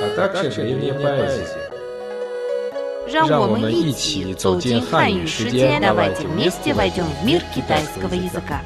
[0.00, 1.70] а также древняя поэзия.
[3.06, 8.62] 让我们让我们一一起起走走进进汉语汉语世世界界， давайте давайте вместе вместе войдем в мир китайского китайского языка.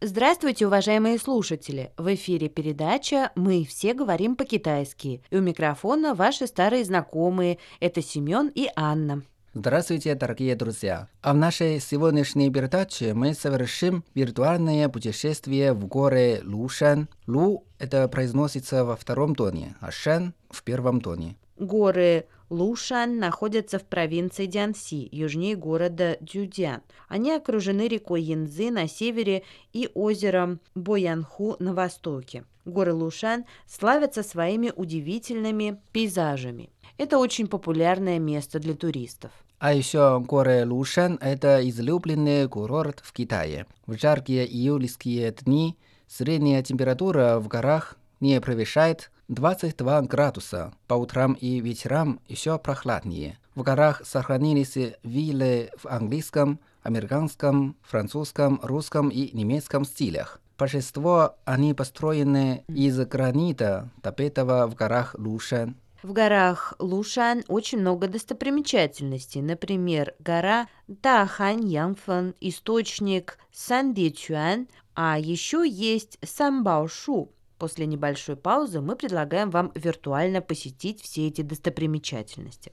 [0.00, 1.92] Здравствуйте, уважаемые слушатели!
[1.96, 5.22] В эфире передача «Мы все говорим по-китайски».
[5.30, 9.22] И у микрофона ваши старые знакомые – это Семен и Анна.
[9.55, 11.07] Здравствуйте, дорогие друзья!
[11.23, 17.09] А в нашей сегодняшней передаче мы совершим виртуальное путешествие в горы Лушан.
[17.25, 21.35] Лу– это произносится во втором тоне, а Шан– в первом тоне.
[21.57, 26.81] Горы Лушан находятся в провинции Дянси, южнее города Дюдян.
[27.07, 29.41] Они окружены рекой Янзы на севере
[29.73, 32.43] и озером Боянху на востоке.
[32.65, 36.69] Горы Лушан славятся своими удивительными пейзажами.
[36.99, 39.31] Это очень популярное место для туристов.
[39.57, 43.67] А еще горы Лушан– это излюбленный курорт в Китае.
[43.87, 45.77] В жаркие июльские дни
[46.07, 50.73] средняя температура в горах не превышает 22 градуса.
[50.87, 53.39] По утрам и вечерам еще прохладнее.
[53.55, 60.41] В горах сохранились виллы в английском, американском, французском, русском и немецком стилях.
[60.57, 65.77] Большинство они построены из гранита, добытого в горах Лушан.
[66.01, 69.41] В горах Лушан очень много достопримечательностей.
[69.41, 77.33] Например, гора Дахань Янфэн, источник Сандичуан, а еще есть Самбаошу.
[77.57, 82.71] После небольшой паузы мы предлагаем вам виртуально посетить все эти достопримечательности.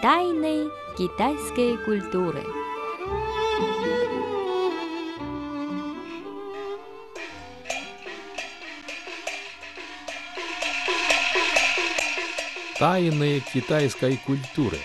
[0.00, 2.61] Тайны китайской культуры.
[12.82, 14.78] Тайны китайской культуры.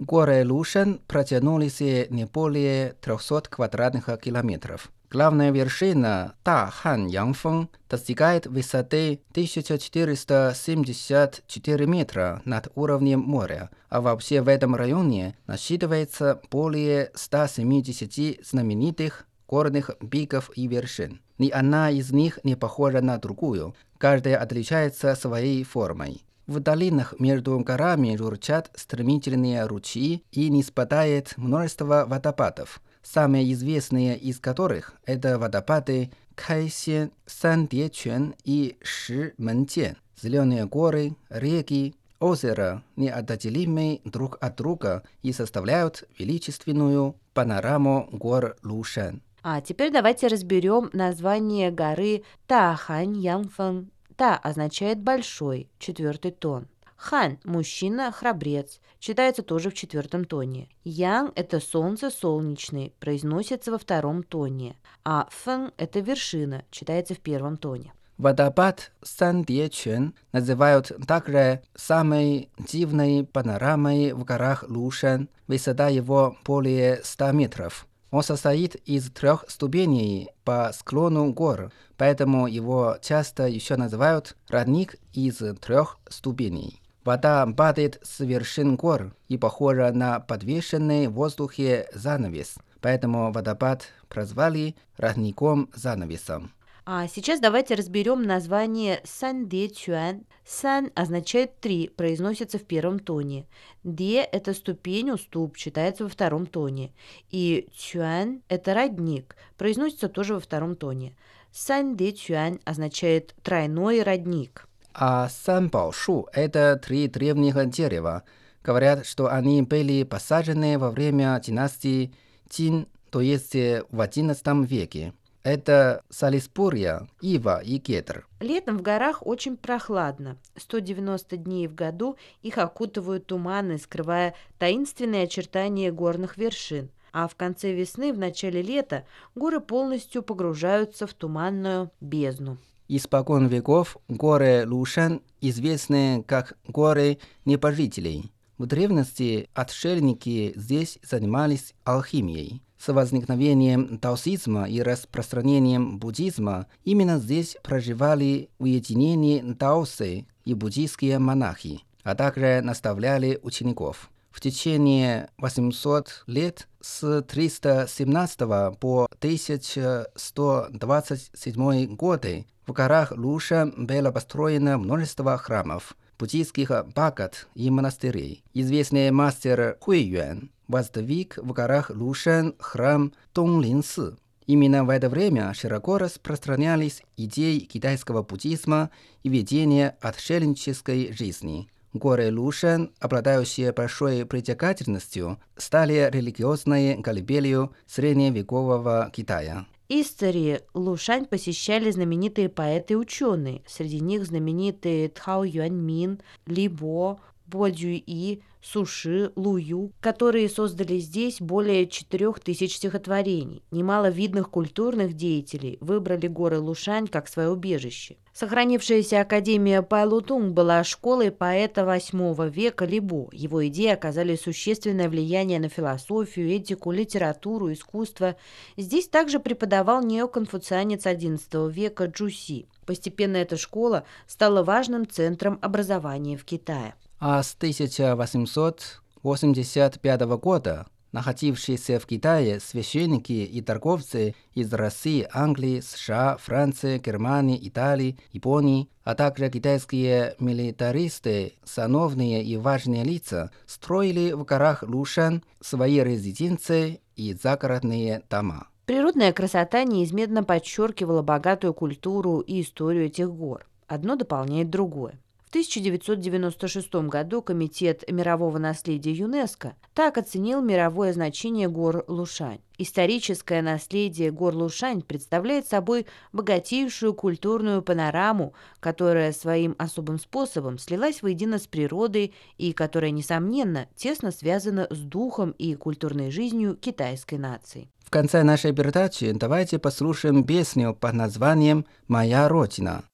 [0.00, 4.90] Горы Лушан протянулись не более 300 квадратных километров.
[5.08, 14.74] Главная вершина Тахан Янфэн достигает высоты 1474 метра над уровнем моря, а вообще в этом
[14.74, 21.20] районе насчитывается более 170 знаменитых горных пиков и вершин.
[21.38, 26.22] Ни одна из них не похожа на другую, каждая отличается своей формой.
[26.46, 32.80] В долинах между горами журчат стремительные ручьи и не спадает множество водопадов.
[33.02, 39.96] Самые известные из которых– это водопады Кайсен, Сандечуэн и Шименчен.
[40.20, 49.22] Зеленые горы, реки, озера неотделимы друг от друга и составляют величественную панораму гор Лушан.
[49.48, 53.92] А теперь давайте разберем название горы Тахань Янфэн.
[54.16, 56.66] Та означает большой, четвертый тон.
[56.96, 60.68] Хан– мужчина, храбрец, читается тоже в четвертом тоне.
[60.82, 64.74] Ян– это солнце, солнечный, произносится во втором тоне.
[65.04, 67.92] А фэн– это вершина, читается в первом тоне.
[68.18, 75.28] Водопад Сандечуэн называют также самой дивной панорамой в горах Лушан.
[75.46, 77.86] Высота его более 100 метров.
[78.10, 85.42] Он состоит из трех ступеней по склону гор, поэтому его часто еще называют родник из
[85.60, 86.80] трех ступеней.
[87.04, 94.74] Вода падает с вершин гор и похожа на подвешенный в воздухе занавес, поэтому водопад прозвали
[94.96, 96.50] родником-занавесом.
[96.88, 100.24] А сейчас давайте разберем название Сан Де Чуан.
[100.44, 103.48] Сан означает три, произносится в первом тоне.
[103.82, 106.92] Де– это ступень, уступ, читается во втором тоне.
[107.28, 111.16] И Чуан– это родник, произносится тоже во втором тоне.
[111.50, 114.68] Сан Де Чуан означает тройной родник.
[114.94, 118.22] А санбаошу– это три древних дерева.
[118.62, 122.14] Говорят, что они были посажены во время династии
[122.48, 125.14] Цин, то есть в XI веке.
[125.46, 128.26] Это Салиспурия, Ива и Кедр.
[128.40, 130.38] Летом в горах очень прохладно.
[130.56, 136.90] 190 дней в году их окутывают туманы, скрывая таинственные очертания горных вершин.
[137.12, 139.06] А в конце весны, в начале лета,
[139.36, 142.56] горы полностью погружаются в туманную бездну.
[142.88, 148.32] Испокон веков горы Лушан известны как горы небожителей.
[148.58, 152.62] В древности отшельники здесь занимались алхимией.
[152.78, 162.14] С возникновением даосизма и распространением буддизма именно здесь проживали уединение даосы и буддийские монахи, а
[162.14, 164.10] также наставляли учеников.
[164.30, 168.38] В течение 800 лет с 317
[168.78, 178.42] по 1127 годы в горах Луша было построено множество храмов, буддийских бхагат и монастырей.
[178.54, 184.16] Известный мастер Хуй Юэн воздвиг в горах Лушан храм Донглинсы.
[184.46, 188.90] Именно в это время широко распространялись идеи китайского буддизма
[189.24, 191.68] и ведения отшельнической жизни.
[191.92, 199.66] Горы Лушан, обладающие большой притягательностью, стали религиозной колыбелью средневекового Китая.
[199.88, 203.62] Истории Лушань посещали знаменитые поэты и ученые.
[203.68, 211.86] Среди них знаменитые Тхао Юаньмин, Ли Бо, Бо Цзюи, Суши, Лую, которые создали здесь более
[211.86, 213.62] четырех тысяч стихотворений.
[213.70, 218.16] Немало видных культурных деятелей выбрали горы Лушань как свое убежище.
[218.32, 223.28] Сохранившаяся Академия Пайлутунг была школой поэта VIII века Либо.
[223.32, 228.36] Его идеи оказали существенное влияние на философию, этику, литературу, искусство.
[228.76, 232.66] Здесь также преподавал неоконфуцианец XI века Джуси.
[232.84, 240.86] Постепенно эта школа стала важным центром образования в Китае а с 1885 года
[241.16, 249.14] находившиеся в Китае священники и торговцы из России, Англии, США, Франции, Германии, Италии, Японии, а
[249.14, 258.22] также китайские милитаристы, сановные и важные лица строили в горах Лушан свои резиденции и загородные
[258.28, 258.68] дома.
[258.84, 263.66] Природная красота неизменно подчеркивала богатую культуру и историю этих гор.
[263.88, 265.18] Одно дополняет другое.
[265.56, 272.58] В 1996 году Комитет мирового наследия ЮНЕСКО так оценил мировое значение гор Лушань.
[272.76, 276.04] Историческое наследие гор Лушань представляет собой
[276.34, 284.32] богатейшую культурную панораму, которая своим особым способом слилась воедино с природой и которая, несомненно, тесно
[284.32, 287.88] связана с духом и культурной жизнью китайской нации.
[288.04, 293.04] В конце нашей передачи давайте послушаем песню под названием «Моя Родина».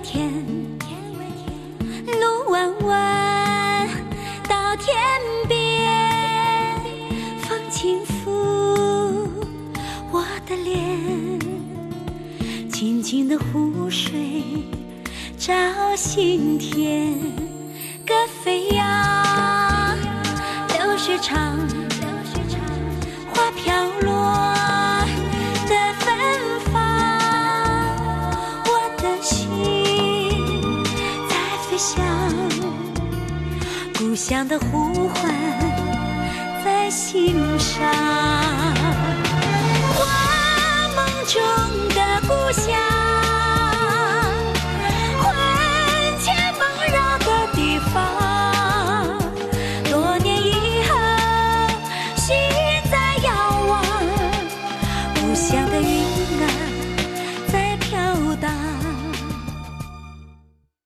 [0.00, 0.30] 天
[2.06, 3.88] 路弯弯
[4.46, 4.94] 到天
[5.48, 6.78] 边，
[7.40, 8.30] 风轻拂
[10.12, 11.40] 我的脸，
[12.70, 14.42] 清清的湖水
[15.38, 15.54] 照
[15.96, 17.14] 心田，
[18.06, 19.96] 歌飞扬，
[20.68, 21.85] 流水长。
[33.98, 35.30] 故乡的呼唤
[36.64, 37.92] 在心上，